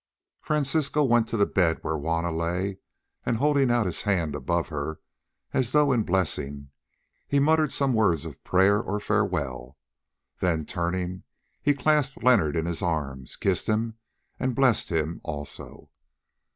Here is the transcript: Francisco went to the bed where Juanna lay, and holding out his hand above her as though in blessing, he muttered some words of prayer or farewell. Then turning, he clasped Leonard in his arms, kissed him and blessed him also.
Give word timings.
Francisco 0.41 1.03
went 1.03 1.27
to 1.27 1.37
the 1.37 1.45
bed 1.45 1.77
where 1.83 1.93
Juanna 1.95 2.31
lay, 2.31 2.79
and 3.23 3.37
holding 3.37 3.69
out 3.69 3.85
his 3.85 4.01
hand 4.01 4.33
above 4.33 4.69
her 4.69 4.99
as 5.53 5.73
though 5.73 5.91
in 5.91 6.01
blessing, 6.01 6.71
he 7.27 7.39
muttered 7.39 7.71
some 7.71 7.93
words 7.93 8.25
of 8.25 8.43
prayer 8.43 8.81
or 8.81 8.99
farewell. 8.99 9.77
Then 10.39 10.65
turning, 10.65 11.21
he 11.61 11.75
clasped 11.75 12.23
Leonard 12.23 12.55
in 12.55 12.65
his 12.65 12.81
arms, 12.81 13.35
kissed 13.35 13.67
him 13.69 13.93
and 14.39 14.55
blessed 14.55 14.89
him 14.91 15.21
also. 15.23 15.91